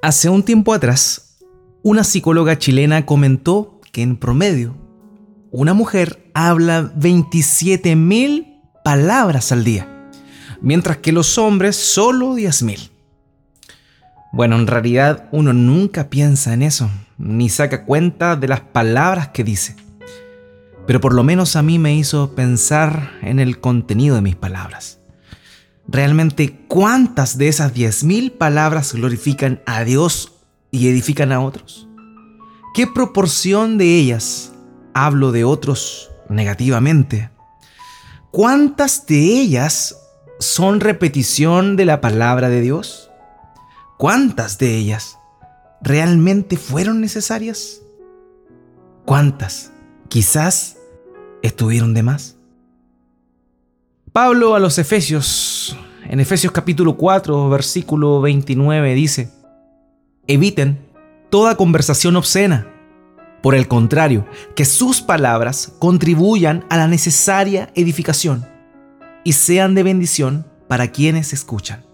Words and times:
Hace 0.00 0.28
un 0.28 0.44
tiempo 0.44 0.72
atrás, 0.72 1.38
una 1.82 2.04
psicóloga 2.04 2.56
chilena 2.56 3.04
comentó 3.04 3.80
que 3.90 4.02
en 4.02 4.16
promedio, 4.16 4.76
una 5.50 5.74
mujer 5.74 6.30
habla 6.34 6.92
27.000 6.94 8.60
palabras 8.84 9.50
al 9.50 9.64
día, 9.64 10.08
mientras 10.60 10.98
que 10.98 11.10
los 11.10 11.36
hombres 11.36 11.74
solo 11.74 12.36
10.000. 12.36 12.90
Bueno, 14.32 14.54
en 14.54 14.68
realidad 14.68 15.28
uno 15.32 15.52
nunca 15.52 16.08
piensa 16.08 16.54
en 16.54 16.62
eso, 16.62 16.88
ni 17.18 17.48
saca 17.48 17.84
cuenta 17.84 18.36
de 18.36 18.46
las 18.46 18.60
palabras 18.60 19.30
que 19.30 19.42
dice. 19.42 19.74
Pero 20.86 21.00
por 21.00 21.12
lo 21.12 21.24
menos 21.24 21.56
a 21.56 21.62
mí 21.62 21.80
me 21.80 21.96
hizo 21.96 22.36
pensar 22.36 23.14
en 23.20 23.40
el 23.40 23.58
contenido 23.58 24.14
de 24.14 24.22
mis 24.22 24.36
palabras 24.36 24.98
realmente 25.88 26.64
cuántas 26.68 27.38
de 27.38 27.48
esas 27.48 27.74
10.000 27.74 28.36
palabras 28.36 28.92
glorifican 28.92 29.62
a 29.66 29.82
Dios 29.84 30.32
y 30.70 30.88
edifican 30.88 31.32
a 31.32 31.40
otros? 31.40 31.88
¿Qué 32.74 32.86
proporción 32.86 33.78
de 33.78 33.96
ellas 33.96 34.52
hablo 34.94 35.32
de 35.32 35.44
otros 35.44 36.10
negativamente? 36.28 37.30
¿Cuántas 38.30 39.06
de 39.06 39.18
ellas 39.18 39.96
son 40.38 40.80
repetición 40.80 41.76
de 41.76 41.86
la 41.86 42.00
palabra 42.00 42.50
de 42.50 42.60
Dios? 42.60 43.10
¿Cuántas 43.96 44.58
de 44.58 44.76
ellas 44.76 45.18
realmente 45.80 46.56
fueron 46.56 47.00
necesarias? 47.00 47.80
¿Cuántas 49.04 49.72
quizás 50.08 50.76
estuvieron 51.42 51.94
de 51.94 52.02
más? 52.02 52.36
Pablo 54.12 54.54
a 54.54 54.58
los 54.58 54.78
Efesios, 54.78 55.47
en 56.08 56.20
Efesios 56.20 56.52
capítulo 56.52 56.96
4, 56.96 57.50
versículo 57.50 58.22
29, 58.22 58.94
dice, 58.94 59.30
eviten 60.26 60.78
toda 61.28 61.56
conversación 61.56 62.16
obscena. 62.16 62.66
Por 63.42 63.54
el 63.54 63.68
contrario, 63.68 64.26
que 64.56 64.64
sus 64.64 65.02
palabras 65.02 65.74
contribuyan 65.78 66.64
a 66.70 66.78
la 66.78 66.88
necesaria 66.88 67.70
edificación 67.74 68.46
y 69.22 69.34
sean 69.34 69.74
de 69.74 69.82
bendición 69.82 70.46
para 70.66 70.88
quienes 70.88 71.34
escuchan. 71.34 71.84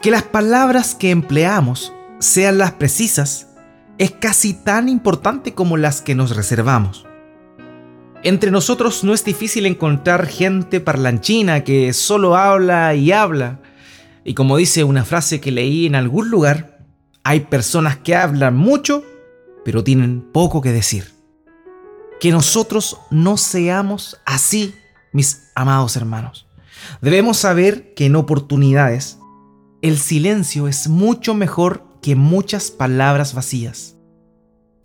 Que 0.00 0.10
las 0.10 0.22
palabras 0.22 0.94
que 0.94 1.10
empleamos 1.10 1.92
sean 2.18 2.56
las 2.56 2.72
precisas 2.72 3.48
es 3.98 4.10
casi 4.10 4.54
tan 4.54 4.88
importante 4.88 5.52
como 5.52 5.76
las 5.76 6.00
que 6.00 6.14
nos 6.14 6.34
reservamos. 6.34 7.06
Entre 8.24 8.52
nosotros 8.52 9.02
no 9.02 9.14
es 9.14 9.24
difícil 9.24 9.66
encontrar 9.66 10.26
gente 10.28 10.78
parlanchina 10.78 11.64
que 11.64 11.92
solo 11.92 12.36
habla 12.36 12.94
y 12.94 13.10
habla. 13.10 13.60
Y 14.24 14.34
como 14.34 14.56
dice 14.56 14.84
una 14.84 15.04
frase 15.04 15.40
que 15.40 15.50
leí 15.50 15.86
en 15.86 15.96
algún 15.96 16.30
lugar, 16.30 16.78
hay 17.24 17.40
personas 17.40 17.96
que 17.96 18.14
hablan 18.14 18.56
mucho, 18.56 19.02
pero 19.64 19.82
tienen 19.82 20.22
poco 20.32 20.60
que 20.60 20.70
decir. 20.70 21.10
Que 22.20 22.30
nosotros 22.30 22.96
no 23.10 23.36
seamos 23.36 24.20
así, 24.24 24.76
mis 25.12 25.50
amados 25.56 25.96
hermanos. 25.96 26.46
Debemos 27.00 27.38
saber 27.38 27.92
que 27.94 28.06
en 28.06 28.14
oportunidades 28.14 29.18
el 29.82 29.98
silencio 29.98 30.68
es 30.68 30.86
mucho 30.86 31.34
mejor 31.34 31.84
que 32.00 32.14
muchas 32.14 32.70
palabras 32.70 33.34
vacías. 33.34 33.96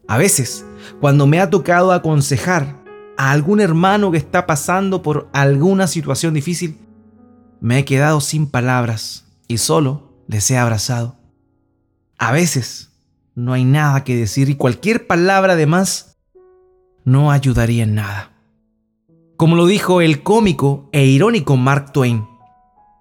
A 0.08 0.18
veces, 0.18 0.66
cuando 1.00 1.28
me 1.28 1.40
ha 1.40 1.52
tocado 1.52 1.92
aconsejar 1.92 2.77
a 3.18 3.32
algún 3.32 3.60
hermano 3.60 4.12
que 4.12 4.18
está 4.18 4.46
pasando 4.46 5.02
por 5.02 5.30
alguna 5.34 5.88
situación 5.88 6.34
difícil, 6.34 6.78
me 7.60 7.80
he 7.80 7.86
quedado 7.86 8.22
sin 8.22 8.48
palabras 8.48 9.26
y 9.48 9.58
solo 9.58 10.14
les 10.28 10.50
he 10.52 10.58
abrazado. 10.58 11.18
A 12.18 12.32
veces 12.32 12.92
no 13.36 13.54
hay 13.54 13.66
nada 13.66 14.04
que 14.04 14.16
decir 14.16 14.50
y 14.50 14.56
cualquier 14.56 15.08
palabra 15.08 15.56
de 15.56 15.66
más 15.66 16.18
no 17.04 17.32
ayudaría 17.32 17.84
en 17.84 17.96
nada. 17.96 18.32
Como 19.36 19.56
lo 19.56 19.66
dijo 19.66 20.02
el 20.02 20.24
cómico 20.24 20.90
e 20.92 21.06
irónico 21.06 21.58
Mark 21.58 21.92
Twain, 21.94 22.28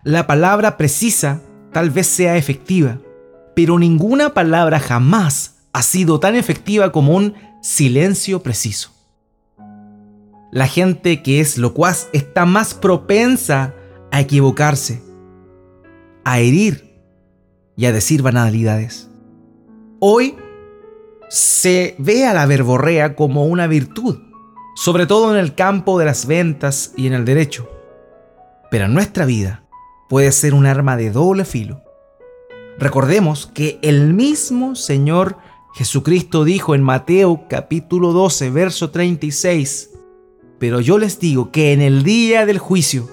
la 0.05 0.27
palabra 0.27 0.77
precisa 0.77 1.43
tal 1.73 1.91
vez 1.91 2.07
sea 2.07 2.37
efectiva, 2.37 2.99
pero 3.55 3.79
ninguna 3.79 4.35
palabra 4.35 4.79
jamás 4.79 5.57
ha 5.73 5.83
sido 5.83 6.21
tan 6.21 6.37
efectiva 6.37 6.93
como 6.93 7.15
un 7.15 7.35
silencio 7.63 8.43
preciso. 8.43 8.96
La 10.57 10.67
gente 10.67 11.23
que 11.23 11.41
es 11.41 11.59
locuaz 11.59 12.09
está 12.15 12.47
más 12.47 12.73
propensa 12.73 13.75
a 14.11 14.23
equivocarse, 14.23 15.03
a 16.25 16.41
herir 16.41 16.99
y 17.77 17.85
a 17.85 17.93
decir 17.93 18.23
banalidades. 18.23 19.11
Hoy 20.01 20.35
se 21.29 21.95
ve 21.99 22.25
a 22.25 22.33
la 22.33 22.47
verborrea 22.47 23.17
como 23.17 23.45
una 23.45 23.67
virtud, 23.67 24.19
sobre 24.77 25.05
todo 25.05 25.35
en 25.35 25.39
el 25.39 25.55
campo 25.55 25.99
de 25.99 26.07
las 26.07 26.25
ventas 26.25 26.95
y 26.97 27.07
en 27.07 27.13
el 27.13 27.27
derecho. 27.27 27.69
Pero 28.71 28.87
en 28.87 28.95
nuestra 28.95 29.27
vida 29.27 29.63
puede 30.09 30.33
ser 30.33 30.55
un 30.55 30.65
arma 30.65 30.97
de 30.97 31.11
doble 31.11 31.45
filo. 31.45 31.83
Recordemos 32.79 33.47
que 33.47 33.79
el 33.83 34.15
mismo 34.15 34.75
Señor 34.75 35.37
Jesucristo 35.75 36.45
dijo 36.45 36.75
en 36.75 36.83
Mateo 36.83 37.45
capítulo 37.47 38.15
12, 38.15 38.49
verso 38.49 38.89
36, 38.89 39.91
pero 40.59 40.81
yo 40.81 40.99
les 40.99 41.19
digo 41.21 41.51
que 41.51 41.73
en 41.73 41.81
el 41.81 42.03
día 42.03 42.47
del 42.47 42.59
juicio 42.59 43.09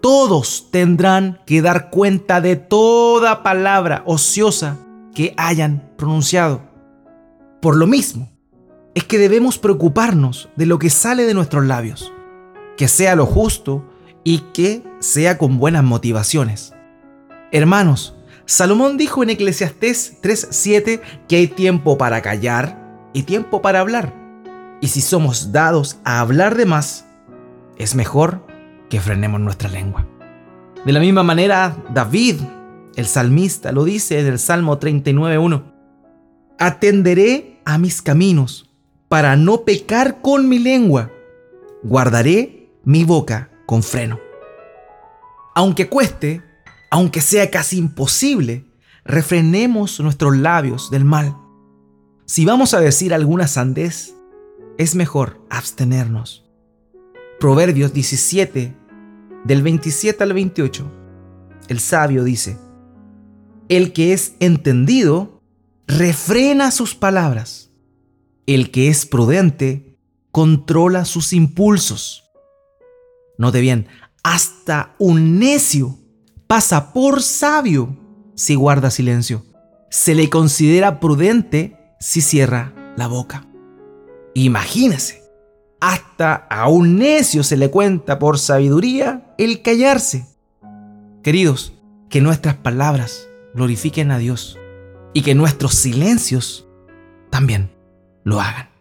todos 0.00 0.68
tendrán 0.70 1.40
que 1.46 1.62
dar 1.62 1.90
cuenta 1.90 2.40
de 2.40 2.56
toda 2.56 3.42
palabra 3.42 4.02
ociosa 4.04 4.78
que 5.14 5.34
hayan 5.36 5.90
pronunciado. 5.96 6.62
Por 7.60 7.76
lo 7.76 7.86
mismo, 7.86 8.30
es 8.94 9.04
que 9.04 9.18
debemos 9.18 9.58
preocuparnos 9.58 10.48
de 10.56 10.66
lo 10.66 10.78
que 10.78 10.90
sale 10.90 11.24
de 11.24 11.34
nuestros 11.34 11.64
labios, 11.64 12.12
que 12.76 12.88
sea 12.88 13.14
lo 13.14 13.26
justo 13.26 13.84
y 14.24 14.38
que 14.52 14.82
sea 14.98 15.38
con 15.38 15.58
buenas 15.58 15.84
motivaciones. 15.84 16.74
Hermanos, 17.52 18.16
Salomón 18.44 18.98
dijo 18.98 19.22
en 19.22 19.30
Eclesiastés 19.30 20.18
3:7 20.20 21.00
que 21.28 21.36
hay 21.36 21.46
tiempo 21.46 21.96
para 21.96 22.20
callar 22.22 23.08
y 23.12 23.22
tiempo 23.22 23.62
para 23.62 23.80
hablar 23.80 24.21
y 24.82 24.88
si 24.88 25.00
somos 25.00 25.52
dados 25.52 25.98
a 26.04 26.18
hablar 26.18 26.56
de 26.56 26.66
más, 26.66 27.06
es 27.78 27.94
mejor 27.94 28.44
que 28.90 29.00
frenemos 29.00 29.40
nuestra 29.40 29.68
lengua. 29.70 30.08
De 30.84 30.92
la 30.92 30.98
misma 30.98 31.22
manera, 31.22 31.76
David, 31.94 32.40
el 32.96 33.06
salmista, 33.06 33.70
lo 33.70 33.84
dice 33.84 34.18
en 34.18 34.26
el 34.26 34.40
Salmo 34.40 34.80
39.1. 34.80 35.62
Atenderé 36.58 37.60
a 37.64 37.78
mis 37.78 38.02
caminos 38.02 38.68
para 39.08 39.36
no 39.36 39.64
pecar 39.64 40.20
con 40.20 40.48
mi 40.48 40.58
lengua. 40.58 41.12
Guardaré 41.84 42.68
mi 42.82 43.04
boca 43.04 43.50
con 43.66 43.84
freno. 43.84 44.18
Aunque 45.54 45.88
cueste, 45.88 46.42
aunque 46.90 47.20
sea 47.20 47.52
casi 47.52 47.78
imposible, 47.78 48.66
refrenemos 49.04 50.00
nuestros 50.00 50.36
labios 50.36 50.90
del 50.90 51.04
mal. 51.04 51.36
Si 52.26 52.44
vamos 52.44 52.74
a 52.74 52.80
decir 52.80 53.14
alguna 53.14 53.46
sandez, 53.46 54.11
es 54.78 54.94
mejor 54.94 55.40
abstenernos. 55.50 56.44
Proverbios 57.40 57.92
17, 57.92 58.74
del 59.44 59.62
27 59.62 60.22
al 60.22 60.32
28, 60.32 60.90
el 61.68 61.80
sabio 61.80 62.24
dice, 62.24 62.58
el 63.68 63.92
que 63.92 64.12
es 64.12 64.34
entendido 64.40 65.42
refrena 65.86 66.70
sus 66.70 66.94
palabras, 66.94 67.70
el 68.46 68.70
que 68.70 68.88
es 68.88 69.06
prudente 69.06 69.98
controla 70.30 71.04
sus 71.04 71.32
impulsos. 71.32 72.30
Note 73.38 73.60
bien, 73.60 73.86
hasta 74.22 74.94
un 74.98 75.38
necio 75.38 75.98
pasa 76.46 76.92
por 76.92 77.22
sabio 77.22 77.96
si 78.34 78.54
guarda 78.54 78.90
silencio. 78.90 79.44
Se 79.90 80.14
le 80.14 80.30
considera 80.30 81.00
prudente 81.00 81.76
si 81.98 82.20
cierra 82.20 82.72
la 82.96 83.06
boca. 83.08 83.51
Imagínese, 84.34 85.22
hasta 85.80 86.34
a 86.34 86.68
un 86.68 86.98
necio 86.98 87.42
se 87.42 87.56
le 87.56 87.70
cuenta 87.70 88.18
por 88.18 88.38
sabiduría 88.38 89.34
el 89.38 89.62
callarse. 89.62 90.26
Queridos, 91.22 91.74
que 92.08 92.20
nuestras 92.20 92.56
palabras 92.56 93.28
glorifiquen 93.54 94.10
a 94.10 94.18
Dios 94.18 94.58
y 95.12 95.22
que 95.22 95.34
nuestros 95.34 95.74
silencios 95.74 96.66
también 97.30 97.70
lo 98.24 98.40
hagan. 98.40 98.71